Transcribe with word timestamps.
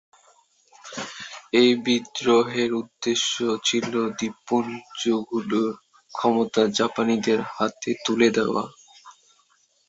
এই 1.53 1.69
বিদ্রোহের 1.83 2.71
উদ্দেশ্য 2.73 3.33
ছিল 3.63 3.85
দ্বীপগুলির 4.17 5.69
ক্ষমতা 6.11 6.63
জাপানিদের 6.77 7.39
হাতে 7.51 7.91
তুলে 8.05 8.29
দেওয়া। 8.37 8.63